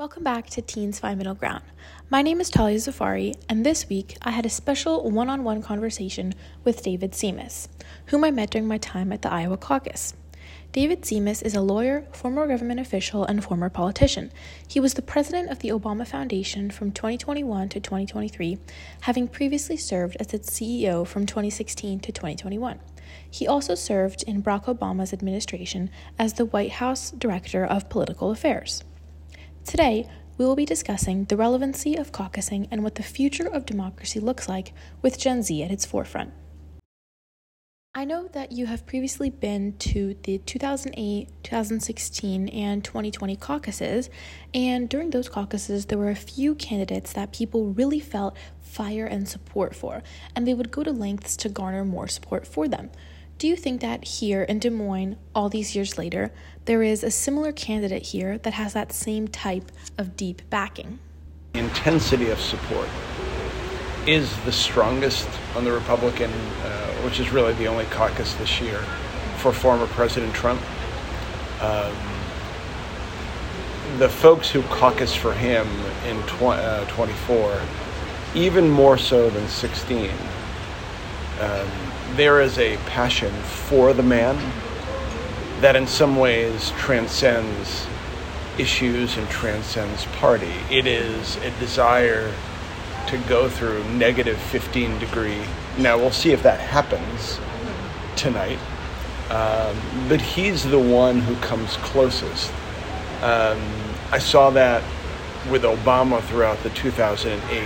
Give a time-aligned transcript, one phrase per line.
[0.00, 1.64] Welcome back to Teens Find Middle Ground.
[2.08, 5.60] My name is Talia Zafari, and this week I had a special one on one
[5.60, 7.66] conversation with David Simas,
[8.06, 10.14] whom I met during my time at the Iowa caucus.
[10.70, 14.30] David Simas is a lawyer, former government official, and former politician.
[14.68, 18.56] He was the president of the Obama Foundation from 2021 to 2023,
[19.00, 22.78] having previously served as its CEO from 2016 to 2021.
[23.28, 25.90] He also served in Barack Obama's administration
[26.20, 28.84] as the White House Director of Political Affairs.
[29.68, 30.08] Today,
[30.38, 34.48] we will be discussing the relevancy of caucusing and what the future of democracy looks
[34.48, 34.72] like
[35.02, 36.32] with Gen Z at its forefront.
[37.94, 44.08] I know that you have previously been to the 2008, 2016, and 2020 caucuses,
[44.54, 49.28] and during those caucuses, there were a few candidates that people really felt fire and
[49.28, 50.02] support for,
[50.34, 52.88] and they would go to lengths to garner more support for them.
[53.38, 56.32] Do you think that here in Des Moines, all these years later,
[56.64, 60.98] there is a similar candidate here that has that same type of deep backing?
[61.54, 62.88] Intensity of support
[64.08, 68.78] is the strongest on the Republican, uh, which is really the only caucus this year,
[69.36, 70.60] for former President Trump.
[71.62, 71.94] Um,
[73.98, 75.68] the folks who caucus for him
[76.08, 77.60] in tw- uh, 24,
[78.34, 80.10] even more so than 16,
[81.40, 81.87] um,
[82.18, 84.36] there is a passion for the man
[85.60, 87.86] that in some ways transcends
[88.58, 90.52] issues and transcends party.
[90.68, 92.34] It is a desire
[93.06, 95.44] to go through negative 15 degree.
[95.78, 97.38] Now we'll see if that happens
[98.16, 98.58] tonight.
[99.30, 99.76] Um,
[100.08, 102.50] but he's the one who comes closest.
[103.22, 103.62] Um,
[104.10, 104.82] I saw that
[105.48, 107.62] with Obama throughout the 2008,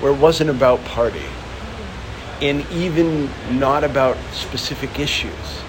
[0.00, 1.22] where it wasn't about party
[2.42, 5.62] and even not about specific issues.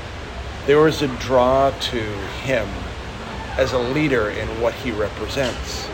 [0.66, 2.02] There was a draw to
[2.44, 2.68] him
[3.58, 5.88] as a leader in what he represents.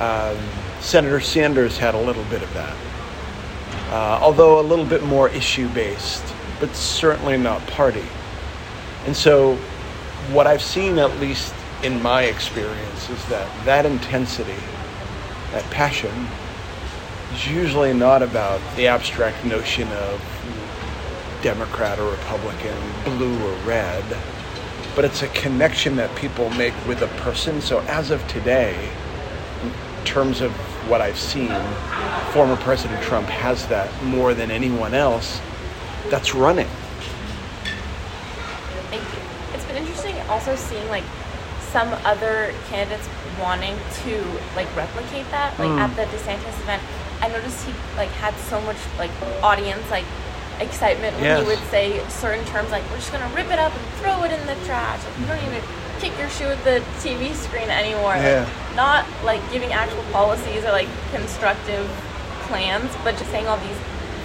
[0.00, 0.36] Um,
[0.80, 2.76] Senator Sanders had a little bit of that,
[3.90, 6.24] uh, although a little bit more issue based,
[6.60, 8.04] but certainly not party.
[9.06, 9.56] And so,
[10.32, 14.56] what I've seen, at least in my experience, is that that intensity,
[15.52, 16.26] that passion,
[17.34, 20.20] is usually not about the abstract notion of
[21.42, 24.04] Democrat or Republican, blue or red,
[24.94, 27.60] but it's a connection that people make with a person.
[27.60, 28.88] So as of today,
[29.62, 29.72] in
[30.04, 30.52] terms of
[30.88, 31.52] what I've seen,
[32.32, 35.40] former President Trump has that more than anyone else
[36.10, 36.68] that's running.
[38.90, 39.54] Thank you.
[39.54, 41.04] It's been interesting also seeing like
[41.72, 43.08] some other candidates
[43.40, 44.24] wanting to
[44.54, 45.58] like replicate that.
[45.58, 45.78] Like mm.
[45.78, 46.82] at the DeSantis event,
[47.24, 49.10] I noticed he like had so much like
[49.42, 50.04] audience like
[50.60, 51.40] excitement when yes.
[51.40, 54.30] he would say certain terms like we're just gonna rip it up and throw it
[54.30, 55.02] in the trash.
[55.02, 55.62] Like, you don't even
[56.00, 58.14] kick your shoe at the TV screen anymore.
[58.16, 58.44] Yeah.
[58.44, 61.88] Like, not like giving actual policies or like constructive
[62.42, 63.78] plans, but just saying all these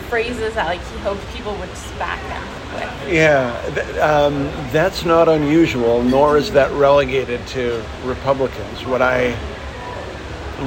[0.10, 2.44] phrases that like he hoped people would back him
[2.76, 3.14] with.
[3.14, 4.44] Yeah, th- um,
[4.74, 8.86] that's not unusual, nor is that relegated to Republicans.
[8.86, 9.38] What I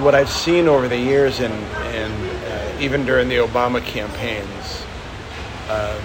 [0.00, 2.12] what I've seen over the years, and and
[2.46, 4.84] uh, even during the Obama campaigns,
[5.68, 6.00] um,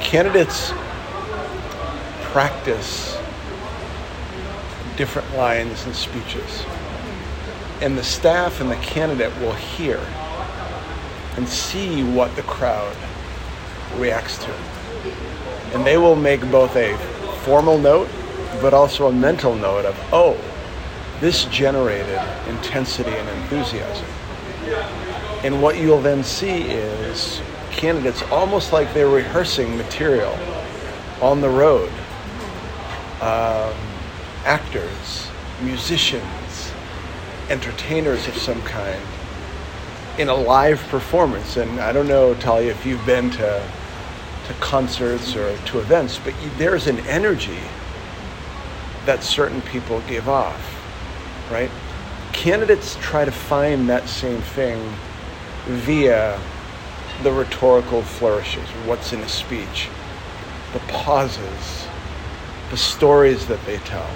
[0.00, 0.72] candidates
[2.32, 3.16] practice
[4.96, 6.64] different lines and speeches,
[7.80, 10.00] and the staff and the candidate will hear
[11.36, 12.96] and see what the crowd
[13.96, 14.52] reacts to,
[15.72, 16.96] and they will make both a
[17.44, 18.08] formal note,
[18.60, 20.36] but also a mental note of oh
[21.22, 24.08] this generated intensity and enthusiasm.
[25.44, 27.40] And what you'll then see is
[27.70, 30.36] candidates almost like they're rehearsing material
[31.20, 31.92] on the road.
[33.20, 33.72] Um,
[34.44, 35.28] actors,
[35.62, 36.72] musicians,
[37.48, 39.00] entertainers of some kind
[40.18, 41.56] in a live performance.
[41.56, 43.70] And I don't know, Talia, if you've been to,
[44.48, 47.60] to concerts or to events, but there's an energy
[49.06, 50.81] that certain people give off
[51.52, 51.70] right?
[52.32, 54.80] Candidates try to find that same thing
[55.66, 56.40] via
[57.22, 59.88] the rhetorical flourishes, what's in a speech,
[60.72, 61.86] the pauses,
[62.70, 64.08] the stories that they tell.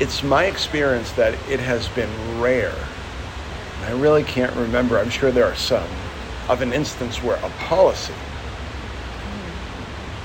[0.00, 2.74] It's my experience that it has been rare.
[3.84, 5.88] I really can't remember, I'm sure there are some,
[6.48, 8.14] of an instance where a policy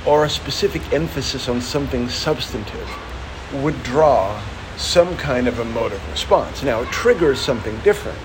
[0.05, 2.89] or a specific emphasis on something substantive
[3.53, 4.41] would draw
[4.77, 6.63] some kind of emotive response.
[6.63, 8.17] Now, it triggers something different,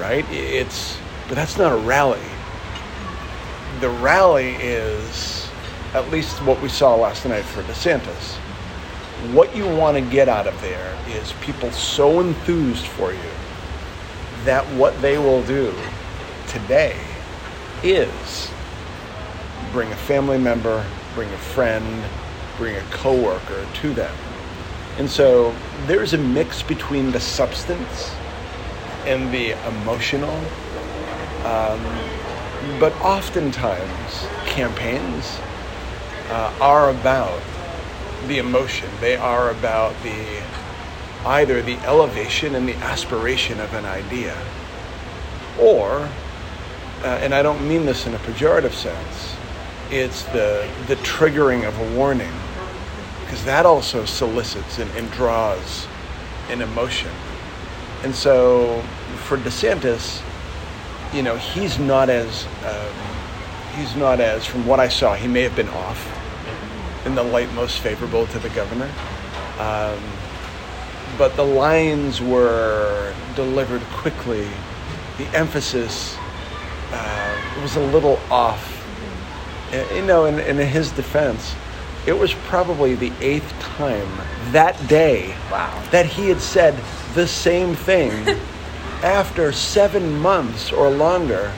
[0.00, 0.24] right?
[0.30, 0.98] It's,
[1.28, 2.20] but that's not a rally.
[3.80, 5.48] The rally is
[5.94, 8.36] at least what we saw last night for DeSantis.
[9.32, 13.30] what you want to get out of there is people so enthused for you
[14.44, 15.74] that what they will do
[16.46, 16.96] today
[17.82, 18.50] is
[19.72, 20.84] bring a family member,
[21.14, 22.04] bring a friend,
[22.56, 24.14] bring a coworker to them.
[24.98, 25.54] And so
[25.86, 28.12] there's a mix between the substance
[29.06, 30.36] and the emotional.
[31.44, 31.80] Um,
[32.80, 35.38] but oftentimes, campaigns
[36.30, 37.40] uh, are about
[38.26, 38.90] the emotion.
[39.00, 40.42] They are about the
[41.24, 44.36] either the elevation and the aspiration of an idea,
[45.58, 46.08] or,
[47.02, 49.34] uh, and I don't mean this in a pejorative sense,
[49.90, 52.32] it's the the triggering of a warning,
[53.28, 55.86] because that also solicits and, and draws
[56.48, 57.10] an emotion.
[58.02, 58.80] And so,
[59.26, 60.22] for DeSantis,
[61.12, 65.42] you know, he's not as um, he's not as, from what I saw, he may
[65.42, 66.10] have been off
[67.04, 68.90] in the light most favorable to the governor.
[69.58, 70.02] Um,
[71.18, 74.48] but the lines were delivered quickly.
[75.18, 76.16] The emphasis
[76.92, 78.74] uh, was a little off.
[79.70, 81.54] Uh, you know, in, in his defense,
[82.08, 84.08] it was probably the eighth time
[84.52, 85.82] that day Wow.
[85.90, 86.74] that he had said
[87.14, 88.10] the same thing
[89.02, 91.52] after seven months or longer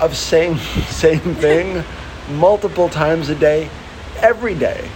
[0.00, 1.84] of saying the same thing
[2.30, 3.68] multiple times a day,
[4.16, 4.88] every day.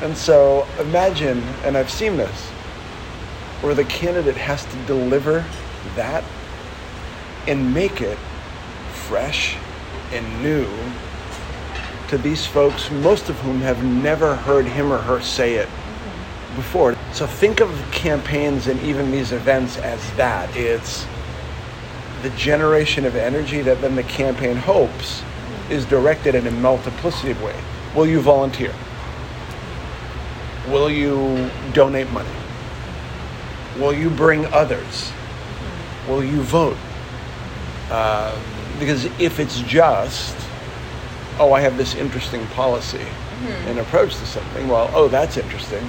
[0.00, 2.48] And so imagine, and I've seen this,
[3.60, 5.44] where the candidate has to deliver
[5.94, 6.24] that
[7.46, 8.16] and make it
[8.92, 9.56] fresh
[10.10, 10.66] and new
[12.10, 15.68] to these folks, most of whom have never heard him or her say it
[16.56, 16.96] before.
[17.12, 20.54] So think of campaigns and even these events as that.
[20.56, 21.06] It's
[22.22, 25.22] the generation of energy that then the campaign hopes
[25.70, 27.62] is directed in a multiplicity of ways.
[27.94, 28.74] Will you volunteer?
[30.66, 32.28] Will you donate money?
[33.78, 35.12] Will you bring others?
[36.08, 36.76] Will you vote?
[37.88, 38.36] Uh,
[38.80, 40.36] because if it's just,
[41.40, 43.04] oh, I have this interesting policy
[43.66, 45.82] and approach to something, well, oh, that's interesting.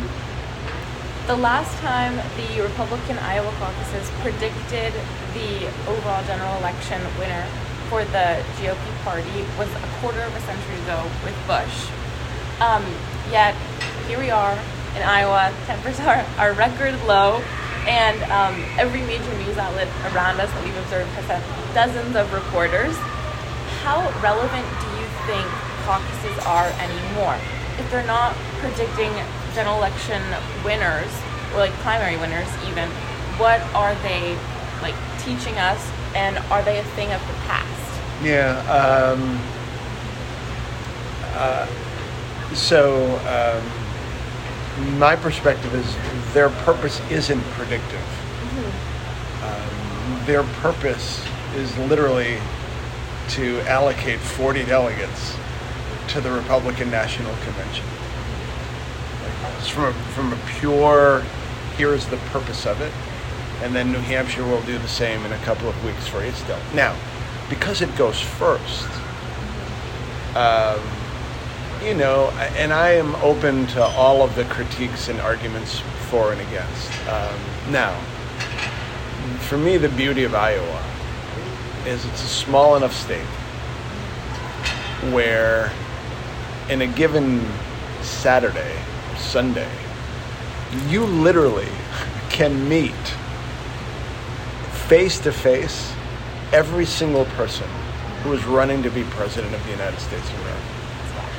[1.28, 4.94] The last time the Republican Iowa caucuses predicted
[5.36, 7.46] the overall general election winner
[7.90, 11.92] for the GOP party was a quarter of a century ago with Bush.
[12.64, 12.84] Um,
[13.30, 13.54] yet
[14.08, 14.58] here we are
[14.96, 15.54] in Iowa.
[15.68, 17.44] Tempers are, are record low,
[17.84, 21.44] and um, every major news outlet around us that we've observed has had
[21.76, 22.96] dozens of reporters.
[23.84, 24.91] How relevant do
[25.32, 25.48] think
[25.88, 27.40] caucuses are anymore?
[27.80, 29.12] If they're not predicting
[29.56, 30.22] general election
[30.64, 31.12] winners
[31.54, 32.90] or like primary winners, even,
[33.40, 34.38] what are they
[34.82, 37.70] like teaching us, and are they a thing of the past?
[38.22, 38.60] Yeah.
[38.68, 39.40] Um,
[41.34, 41.66] uh,
[42.54, 48.04] so um, my perspective is their purpose isn't predictive.
[49.44, 51.26] Um, their purpose
[51.56, 52.38] is literally
[53.32, 55.36] to allocate 40 delegates
[56.10, 57.86] to the Republican National Convention.
[59.58, 61.24] It's from a, from a pure,
[61.78, 62.92] here is the purpose of it,
[63.64, 66.42] and then New Hampshire will do the same in a couple of weeks for its
[66.46, 66.76] delegate.
[66.76, 66.96] Now,
[67.50, 68.90] because it goes first,
[70.36, 70.80] um,
[71.82, 75.80] you know, and I am open to all of the critiques and arguments
[76.10, 76.92] for and against.
[77.08, 77.40] Um,
[77.72, 77.98] now,
[79.48, 80.81] for me, the beauty of Iowa
[81.86, 83.26] is it's a small enough state
[85.12, 85.72] where,
[86.70, 87.46] in a given
[88.02, 88.78] Saturday,
[89.18, 89.70] Sunday,
[90.88, 91.68] you literally
[92.30, 92.92] can meet
[94.88, 95.94] face to face
[96.54, 97.68] every single person
[98.24, 100.66] who is running to be president of the United States of America.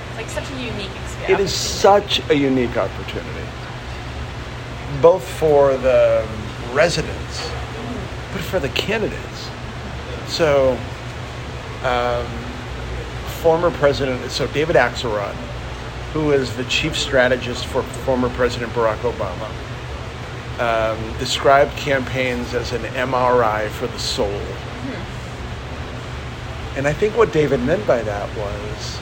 [0.09, 1.29] It's like such a unique experience.
[1.29, 3.47] It is such a unique opportunity,
[5.01, 6.27] both for the
[6.73, 7.51] residents,
[8.33, 9.51] but for the candidates.
[10.33, 10.79] So,
[11.85, 12.27] um,
[13.43, 15.35] former president, so David Axelrod,
[16.15, 19.51] who is the chief strategist for former President Barack Obama,
[20.59, 24.41] um, described campaigns as an MRI for the soul.
[26.77, 29.01] And I think what David meant by that was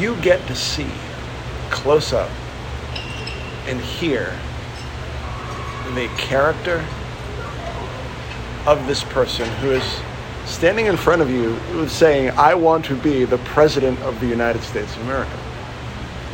[0.00, 0.90] you get to see
[1.70, 2.30] close up
[3.68, 4.36] and hear
[5.94, 6.84] the character
[8.66, 10.00] of this person who is
[10.48, 14.62] standing in front of you saying, I want to be the president of the United
[14.62, 15.38] States of America.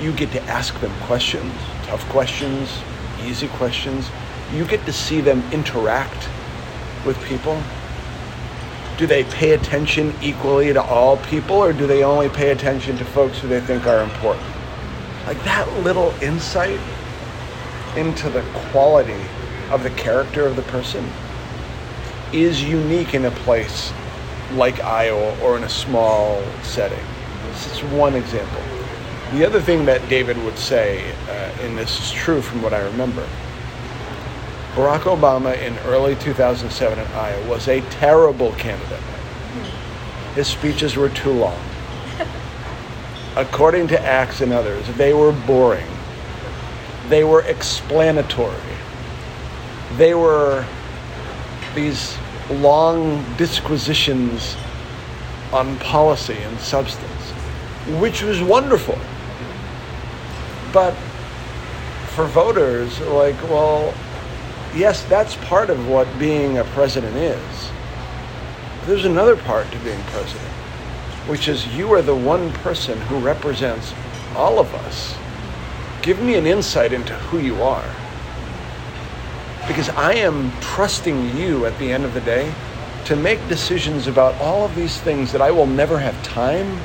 [0.01, 1.53] You get to ask them questions,
[1.83, 2.71] tough questions,
[3.25, 4.09] easy questions.
[4.53, 6.29] You get to see them interact
[7.05, 7.61] with people.
[8.99, 13.05] Do they pay attention equally to all people, or do they only pay attention to
[13.05, 14.47] folks who they think are important?
[15.27, 16.79] Like that little insight
[17.97, 19.21] into the quality
[19.71, 21.05] of the character of the person
[22.33, 23.93] is unique in a place
[24.55, 27.05] like Iowa or in a small setting.
[27.49, 28.63] This is one example.
[29.33, 32.81] The other thing that David would say, uh, and this is true from what I
[32.81, 33.27] remember,
[34.75, 39.01] Barack Obama in early 2007 in Iowa was a terrible candidate.
[40.35, 41.61] His speeches were too long.
[43.37, 45.87] According to Axe and others, they were boring.
[47.09, 48.57] They were explanatory.
[49.97, 50.65] They were
[51.75, 52.17] these
[52.51, 54.57] long disquisitions
[55.53, 57.31] on policy and substance,
[58.01, 58.99] which was wonderful.
[60.73, 60.95] But
[62.15, 63.95] for voters, like, well,
[64.75, 67.71] yes, that's part of what being a president is.
[68.87, 70.51] There's another part to being president,
[71.27, 73.95] which is you are the one person who represents
[74.37, 75.17] all of us.
[76.03, 77.89] Give me an insight into who you are.
[79.67, 82.53] Because I am trusting you at the end of the day
[83.07, 86.79] to make decisions about all of these things that I will never have time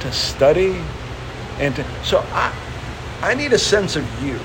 [0.00, 0.80] to study
[1.58, 2.54] and to, so I,
[3.22, 4.38] I need a sense of you.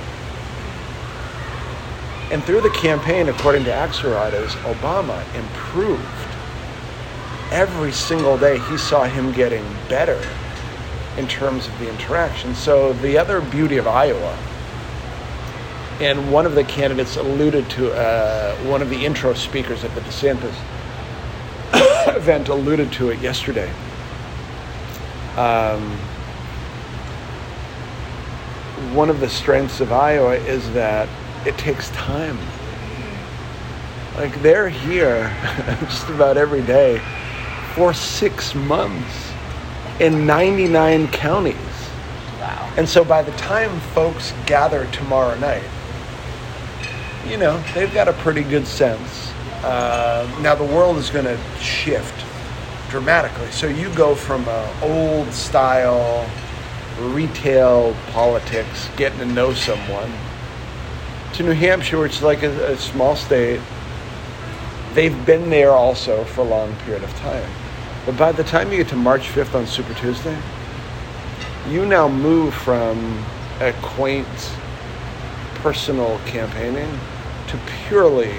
[2.31, 6.01] And through the campaign, according to Axelrod's, Obama improved.
[7.51, 10.19] Every single day, he saw him getting better
[11.17, 12.55] in terms of the interaction.
[12.55, 14.35] So the other beauty of Iowa,
[15.99, 20.01] and one of the candidates alluded to, uh, one of the intro speakers at the
[20.01, 20.55] DeSantis
[22.15, 23.71] event alluded to it yesterday.
[25.37, 25.97] Um,
[28.93, 31.09] one of the strengths of Iowa is that
[31.47, 32.37] it takes time.
[34.15, 35.35] Like they're here
[35.81, 37.01] just about every day
[37.73, 39.31] for six months
[39.99, 41.55] in 99 counties.
[42.39, 42.71] Wow.
[42.77, 45.63] And so by the time folks gather tomorrow night,
[47.27, 49.31] you know, they've got a pretty good sense.
[49.63, 52.13] Uh, now the world is going to shift
[52.89, 53.49] dramatically.
[53.51, 54.45] So you go from
[54.81, 56.29] old style
[56.99, 60.11] retail politics, getting to know someone,
[61.33, 63.61] to New Hampshire, which is like a, a small state.
[64.93, 67.49] They've been there also for a long period of time.
[68.05, 70.37] But by the time you get to March 5th on Super Tuesday,
[71.69, 73.25] you now move from
[73.61, 74.27] a quaint
[75.55, 76.99] personal campaigning
[77.53, 78.33] to purely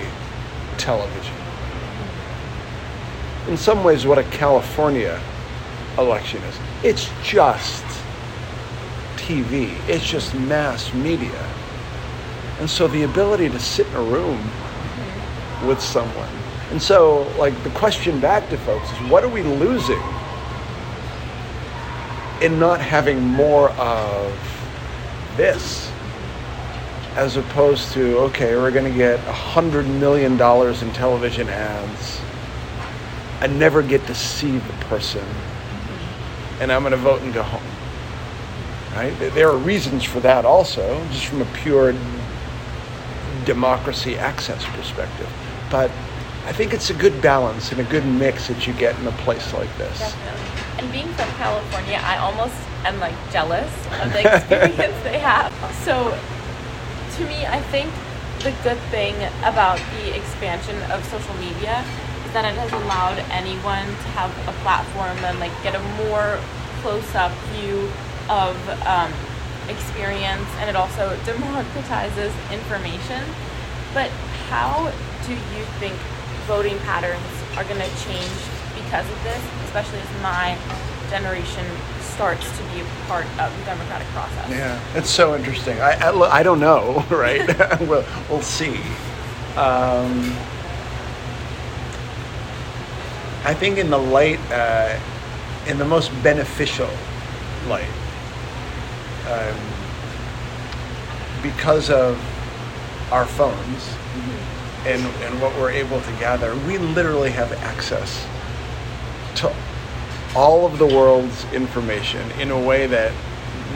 [0.77, 1.37] television.
[3.47, 5.23] In some ways, what a California
[5.99, 6.59] election is.
[6.83, 7.85] It's just
[9.15, 11.49] TV, it's just mass media.
[12.59, 14.51] And so the ability to sit in a room
[15.65, 16.29] with someone.
[16.73, 20.03] And so, like, the question back to folks is what are we losing
[22.43, 24.33] in not having more of
[25.37, 25.93] this?
[27.15, 32.21] As opposed to, okay, we're going to get a $100 million in television ads.
[33.41, 35.25] I never get to see the person.
[36.61, 37.63] And I'm going to vote and go home.
[38.97, 39.17] Right?
[39.35, 41.95] There are reasons for that also, just from a pure
[43.45, 45.29] democracy access perspective.
[45.71, 45.91] But
[46.47, 49.13] I think it's a good balance and a good mix that you get in a
[49.13, 49.99] place like this.
[49.99, 50.55] Definitely.
[50.79, 52.55] And being from California, I almost
[52.85, 55.53] am like jealous of the experience they have.
[55.85, 56.19] So
[57.17, 57.91] to me, I think
[58.43, 59.15] the good thing
[59.47, 61.85] about the expansion of social media
[62.27, 66.43] is that it has allowed anyone to have a platform and like get a more
[66.83, 67.87] close-up view
[68.27, 69.15] of um,
[69.71, 73.23] experience, and it also democratizes information.
[73.95, 74.11] But
[74.51, 74.91] how
[75.25, 75.95] do you think
[76.51, 78.43] voting patterns are going to change
[78.75, 79.41] because of this,
[79.71, 80.59] especially as my
[81.15, 81.65] generation
[82.01, 84.51] starts to be a part of the democratic process?
[84.51, 85.81] Yeah, it's so interesting.
[85.81, 87.47] I, I, I don't know, right?
[87.83, 88.77] we'll, we'll see.
[89.57, 90.35] Um,
[93.45, 94.99] I think in the light, uh,
[95.69, 96.91] in the most beneficial
[97.69, 97.95] light,
[99.29, 99.57] um,
[101.45, 102.19] because of
[103.13, 104.89] our phones mm-hmm.
[104.89, 108.27] and, and what we're able to gather, we literally have access
[109.37, 109.55] to
[110.35, 113.13] all of the world's information in a way that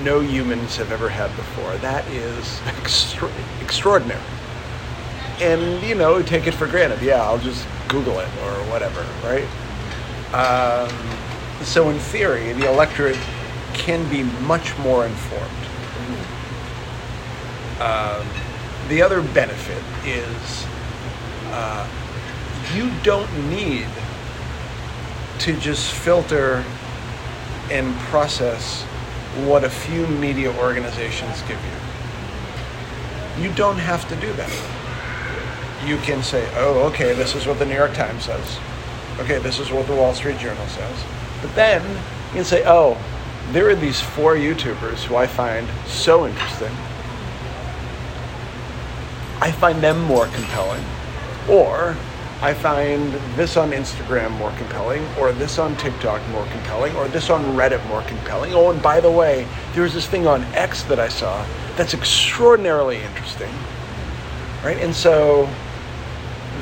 [0.03, 1.77] no humans have ever had before.
[1.79, 4.21] That is extra- extraordinary.
[5.41, 7.01] And, you know, take it for granted.
[7.01, 9.47] Yeah, I'll just Google it or whatever, right?
[10.35, 10.91] Um,
[11.65, 13.19] so, in theory, the electorate
[13.73, 15.45] can be much more informed.
[17.81, 18.27] Um,
[18.89, 20.67] the other benefit is
[21.53, 21.89] uh,
[22.75, 23.87] you don't need
[25.41, 26.65] to just filter
[27.71, 28.83] and process
[29.45, 33.43] what a few media organizations give you.
[33.43, 34.51] You don't have to do that.
[35.87, 38.59] You can say, oh, okay, this is what the New York Times says.
[39.21, 41.05] Okay, this is what the Wall Street Journal says.
[41.41, 41.83] But then
[42.29, 42.97] you can say, oh,
[43.53, 46.73] there are these four YouTubers who I find so interesting.
[49.41, 50.85] I find them more compelling.
[51.49, 51.97] Or
[52.41, 57.31] I find this on Instagram more compelling, or this on TikTok more compelling, or this
[57.31, 58.55] on Reddit more compelling.
[58.55, 61.45] Oh, and by the way, there's this thing on X that I saw
[61.77, 63.53] that's extraordinarily interesting.
[64.63, 64.77] Right?
[64.79, 65.49] And so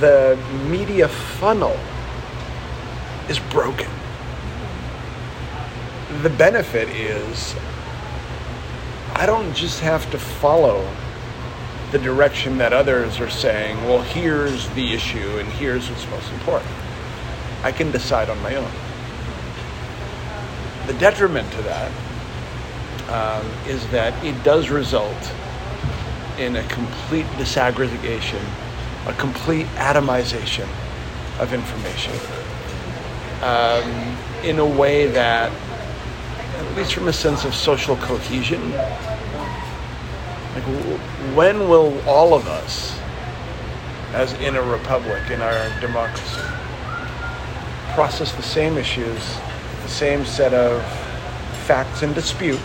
[0.00, 1.78] the media funnel
[3.28, 3.90] is broken.
[6.22, 7.54] The benefit is
[9.14, 10.88] I don't just have to follow
[11.92, 16.70] the direction that others are saying, well, here's the issue and here's what's most important.
[17.62, 18.70] I can decide on my own.
[20.86, 21.92] The detriment to that
[23.08, 25.32] um, is that it does result
[26.38, 28.42] in a complete disaggregation,
[29.06, 30.68] a complete atomization
[31.38, 32.12] of information
[33.42, 38.72] um, in a way that, at least from a sense of social cohesion,
[40.56, 40.64] like,
[41.34, 42.98] when will all of us,
[44.14, 46.40] as in a republic, in our democracy,
[47.94, 49.36] process the same issues,
[49.82, 50.82] the same set of
[51.66, 52.60] facts in dispute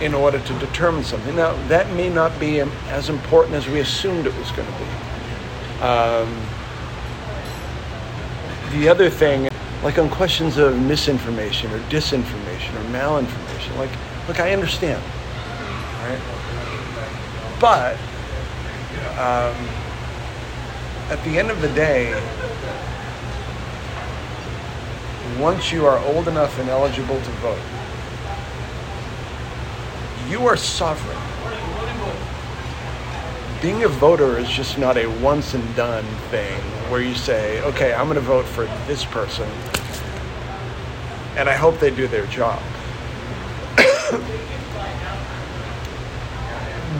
[0.00, 1.36] in order to determine something?
[1.36, 5.80] Now, that may not be as important as we assumed it was going to be.
[5.80, 6.46] Um,
[8.72, 9.48] the other thing,
[9.84, 13.90] like on questions of misinformation or disinformation or malinformation, like,
[14.26, 15.00] look, I understand
[16.04, 16.20] right?
[17.60, 17.96] But
[19.18, 19.56] um,
[21.10, 22.12] at the end of the day,
[25.38, 27.58] once you are old enough and eligible to vote,
[30.28, 31.18] you are sovereign.
[33.60, 37.94] Being a voter is just not a once and done thing where you say, okay,
[37.94, 39.48] I'm going to vote for this person
[41.36, 42.62] and I hope they do their job.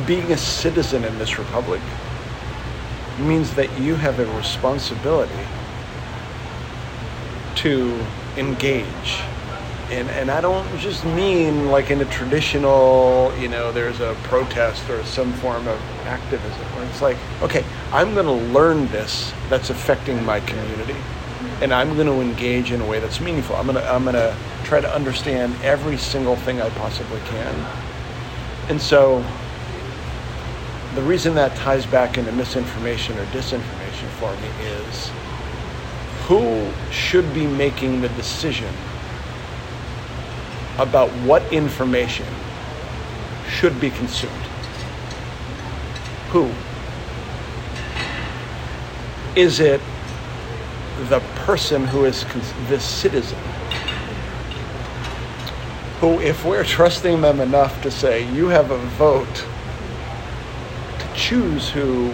[0.07, 1.81] Being a citizen in this republic
[3.19, 5.33] means that you have a responsibility
[7.57, 7.99] to
[8.37, 9.21] engage.
[9.91, 14.89] And, and I don't just mean like in a traditional, you know, there's a protest
[14.91, 19.71] or some form of activism where it's like, okay, I'm going to learn this that's
[19.71, 20.97] affecting my community
[21.61, 23.57] and I'm going to engage in a way that's meaningful.
[23.57, 27.55] I'm going to, I'm going to try to understand every single thing I possibly can.
[28.69, 29.25] And so
[30.95, 35.11] the reason that ties back into misinformation or disinformation for me is
[36.27, 38.73] who should be making the decision
[40.79, 42.27] about what information
[43.49, 44.33] should be consumed?
[46.31, 46.51] Who?
[49.35, 49.81] Is it
[51.09, 52.25] the person who is
[52.69, 53.39] the citizen?
[56.01, 59.45] Who, if we're trusting them enough to say, you have a vote
[61.25, 62.13] choose who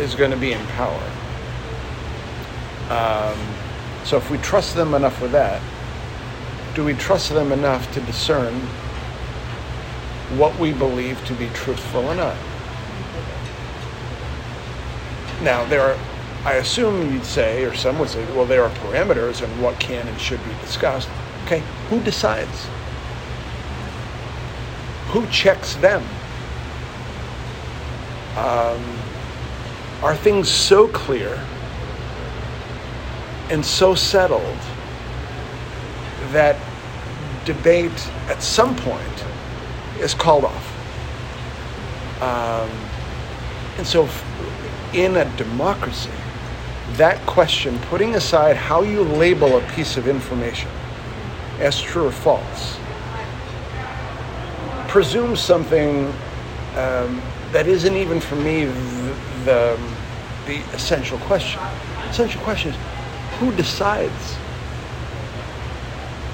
[0.00, 1.10] is going to be in power.
[2.90, 3.38] Um,
[4.04, 5.62] so if we trust them enough with that,
[6.74, 8.52] do we trust them enough to discern
[10.36, 12.36] what we believe to be truthful or not?
[15.42, 15.98] Now, there are,
[16.44, 20.08] I assume you'd say, or some would say, well, there are parameters and what can
[20.08, 21.08] and should be discussed.
[21.44, 22.66] Okay, who decides?
[25.10, 26.02] Who checks them?
[28.36, 28.82] Um,
[30.02, 31.42] are things so clear
[33.50, 34.58] and so settled
[36.32, 36.56] that
[37.44, 37.92] debate
[38.28, 39.24] at some point
[40.00, 40.70] is called off.
[42.22, 42.70] Um,
[43.76, 44.08] and so,
[44.92, 46.10] in a democracy,
[46.92, 50.70] that question, putting aside how you label a piece of information
[51.58, 52.78] as true or false,
[54.88, 56.12] presumes something
[56.76, 59.80] um, that isn't even for me the, the,
[60.46, 61.60] the essential question.
[62.02, 62.78] The essential question is
[63.38, 64.36] who decides?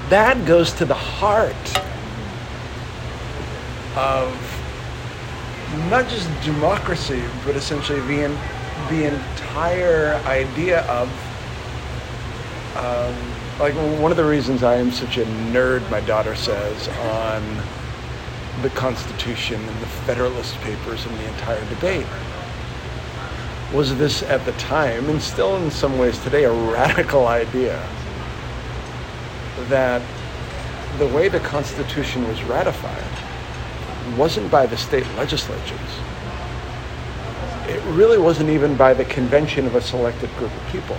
[0.09, 1.55] That goes to the heart
[3.95, 4.33] of
[5.89, 8.35] not just democracy, but essentially the,
[8.89, 11.07] the entire idea of,
[12.75, 13.15] um,
[13.59, 17.41] like one of the reasons I am such a nerd, my daughter says, on
[18.61, 22.05] the Constitution and the Federalist Papers and the entire debate.
[23.73, 27.81] Was this at the time, and still in some ways today, a radical idea
[29.69, 30.01] that
[30.97, 33.03] the way the Constitution was ratified
[34.17, 35.79] wasn't by the state legislatures.
[37.67, 40.97] It really wasn't even by the convention of a selected group of people.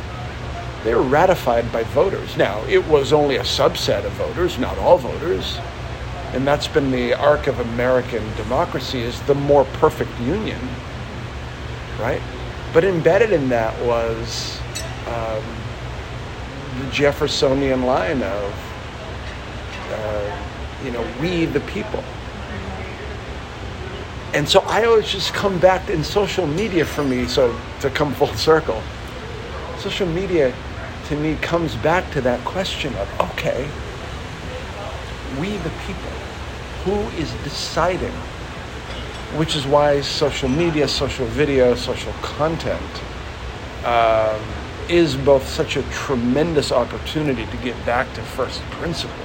[0.84, 2.36] They were ratified by voters.
[2.36, 5.58] Now, it was only a subset of voters, not all voters.
[6.32, 10.60] And that's been the arc of American democracy is the more perfect union,
[11.98, 12.22] right?
[12.72, 14.58] But embedded in that was
[15.06, 15.44] um,
[16.80, 18.54] the Jeffersonian line of,
[19.90, 20.38] uh,
[20.84, 22.02] you know, we the people.
[24.32, 28.14] And so I always just come back in social media for me, so to come
[28.14, 28.82] full circle,
[29.78, 30.54] social media
[31.08, 33.68] to me comes back to that question of okay,
[35.38, 36.12] we the people,
[36.84, 38.12] who is deciding?
[39.38, 43.02] Which is why social media, social video, social content
[43.84, 44.40] um,
[44.88, 49.16] is both such a tremendous opportunity to get back to first principles,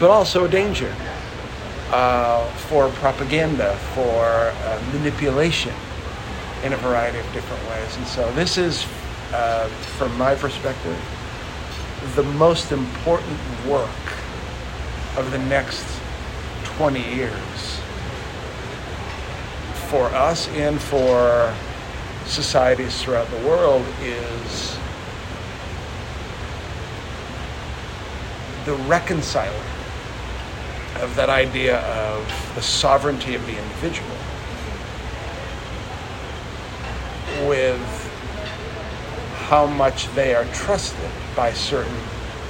[0.00, 0.94] but also a danger
[1.90, 5.72] uh, for propaganda, for uh, manipulation
[6.64, 7.96] in a variety of different ways.
[7.96, 8.84] And so this is,
[9.32, 10.98] uh, from my perspective,
[12.16, 13.88] the most important work
[15.16, 15.84] of the next
[16.78, 17.80] 20 years.
[19.88, 21.52] For us and for
[22.24, 24.78] societies throughout the world is
[28.64, 29.52] the reconciling
[31.00, 34.08] of that idea of the sovereignty of the individual
[37.48, 37.82] with
[39.48, 41.98] how much they are trusted by certain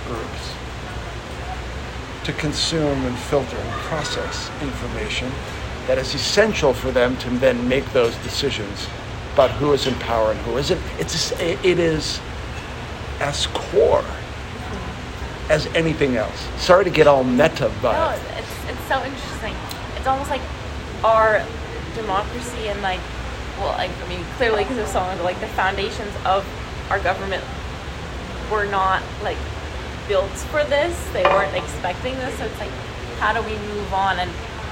[0.07, 0.53] groups
[2.29, 5.33] to consume and filter and process information
[5.87, 8.87] that is essential for them to then make those decisions
[9.33, 10.79] about who is in power and who isn't.
[10.99, 12.21] It's it is
[13.21, 14.05] as core
[15.49, 16.47] as anything else.
[16.59, 19.55] Sorry to get all meta, but no, it's it's so interesting.
[19.97, 20.43] It's almost like
[21.03, 21.43] our
[21.95, 23.01] democracy and like,
[23.59, 26.45] well, like I mean, clearly because of some of the, like the foundations of
[26.91, 27.43] our government
[28.53, 29.38] were not like
[30.09, 30.97] built for this.
[31.12, 32.37] They weren't expecting this.
[32.38, 32.71] So it's like,
[33.21, 34.18] how do we move on?
[34.18, 34.31] And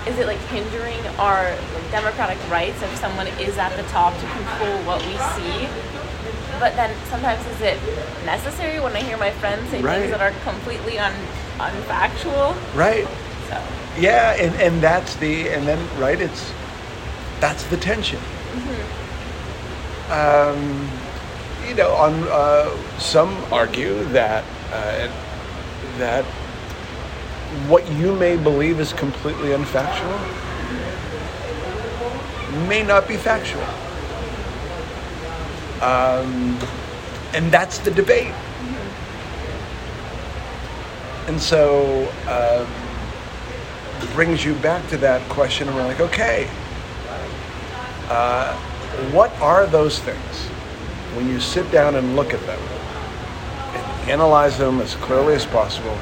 [0.09, 4.27] is it like hindering our like, democratic rights if someone is at the top to
[4.33, 5.69] control what we see?
[6.59, 7.79] But then sometimes is it
[8.25, 10.01] necessary when I hear my friends say Right.
[10.01, 11.13] things that are completely un-
[11.59, 12.57] unfactual?
[12.75, 13.07] right.
[13.49, 13.63] So
[14.01, 16.53] Yeah, and, and that's the and then right, it's
[17.41, 18.19] that's the tension.
[20.11, 20.89] Um,
[21.69, 25.09] you know, on uh, some argue that uh,
[25.99, 26.25] that
[27.69, 30.19] what you may believe is completely unfactual
[32.69, 33.63] may not be factual,
[35.83, 36.59] um,
[37.35, 38.35] and that's the debate.
[41.29, 42.09] And so.
[42.29, 42.87] Um,
[44.17, 46.49] brings you back to that question, and we're like, okay,
[48.09, 48.57] uh,
[49.13, 50.47] what are those things
[51.15, 52.59] when you sit down and look at them
[54.09, 55.97] analyze them as clearly as possible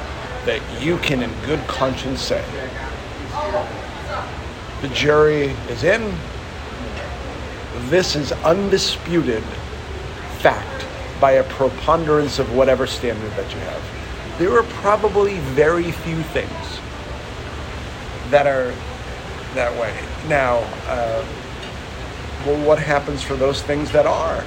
[0.45, 2.43] that you can, in good conscience, say,
[4.81, 6.15] the jury is in,
[7.89, 9.43] this is undisputed
[10.39, 10.85] fact
[11.19, 13.81] by a preponderance of whatever standard that you have.
[14.37, 16.79] There are probably very few things
[18.29, 18.73] that are
[19.55, 19.97] that way.
[20.27, 21.25] Now, uh,
[22.45, 24.43] well, what happens for those things that are?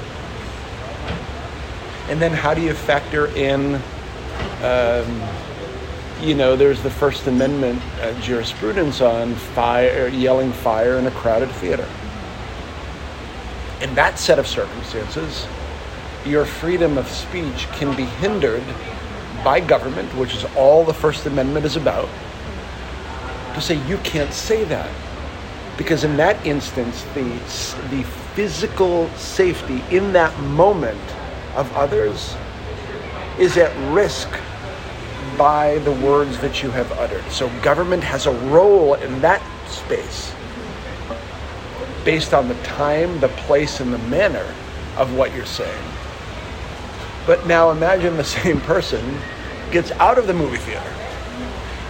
[2.09, 3.75] And then how do you factor in,
[4.63, 5.23] um,
[6.21, 11.51] you know, there's the First Amendment uh, jurisprudence on fire, yelling fire in a crowded
[11.53, 11.89] theater.
[13.81, 15.47] In that set of circumstances,
[16.27, 18.65] your freedom of speech can be hindered
[19.45, 22.09] by government, which is all the First Amendment is about
[23.59, 24.91] to say you can't say that
[25.77, 27.29] because in that instance the
[27.91, 31.01] the physical safety in that moment
[31.55, 32.37] of others
[33.39, 34.29] is at risk
[35.37, 37.25] by the words that you have uttered.
[37.31, 40.35] So government has a role in that space
[42.05, 44.55] based on the time the place and the manner
[44.97, 45.85] of what you're saying.
[47.27, 49.19] But now imagine the same person
[49.71, 50.95] gets out of the movie theater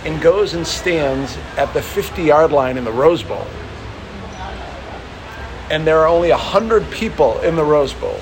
[0.04, 3.46] and goes and stands at the 50 yard line in the Rose Bowl.
[5.70, 8.20] And there are only 100 people in the Rose Bowl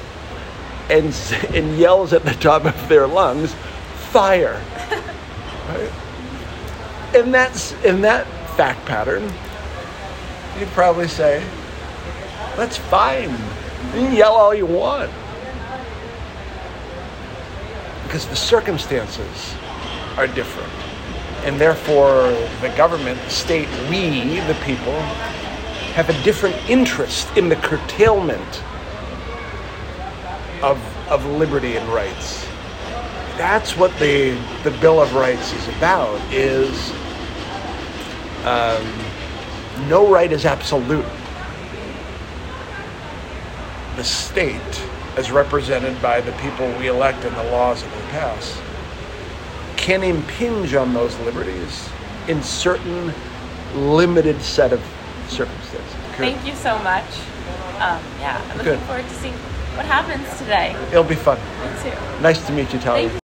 [0.89, 1.15] and,
[1.55, 3.55] and yells at the top of their lungs,
[4.11, 4.61] fire.
[5.69, 5.93] Right?
[7.15, 9.23] In, that, in that fact pattern,
[10.59, 11.45] you'd probably say,
[12.57, 13.31] that's fine.
[13.31, 15.11] You can yell all you want.
[18.05, 19.55] Because the circumstances
[20.17, 20.73] are different
[21.47, 24.99] and therefore the government, the state, we, the people,
[25.95, 28.63] have a different interest in the curtailment
[30.63, 32.47] of, of liberty and rights.
[33.37, 34.31] That's what the,
[34.65, 36.91] the Bill of Rights is about, is
[38.45, 38.87] um,
[39.89, 41.05] no right is absolute.
[43.97, 44.61] The state,
[45.17, 48.61] as represented by the people we elect and the laws that we pass,
[49.77, 51.89] can impinge on those liberties
[52.29, 53.13] in certain
[53.75, 54.81] limited set of
[55.29, 55.93] circumstances.
[56.17, 57.05] Thank you so much.
[57.79, 58.81] Um, yeah, I'm looking Good.
[58.81, 59.35] forward to seeing
[59.77, 60.75] what happens today.
[60.91, 61.39] It'll be fun.
[61.39, 62.23] Me too.
[62.23, 63.26] Nice to meet you, Talia.